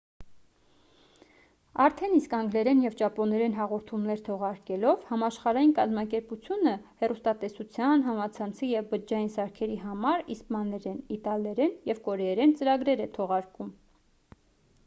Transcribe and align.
արդեն 1.83 2.13
իսկ 2.19 2.31
անգլերեն 2.37 2.79
և 2.85 2.95
ճապոներեն 3.01 3.53
հաղորդումներ 3.57 4.23
թողարկելով 4.29 5.03
համաշխարհային 5.09 5.75
կազմակերպությունը 5.81 6.73
հեռուստատեսության 7.03 8.05
համացանցի 8.09 8.71
և 8.71 8.89
բջջային 8.95 9.31
սարքերի 9.37 9.77
համար 9.85 10.25
իսպաներեն 10.39 10.99
իտալերեն 11.19 11.77
և 11.93 12.03
կորեերեն 12.11 12.57
ծրագրեր 12.63 13.05
է 13.09 13.11
թողարկում 13.23 13.71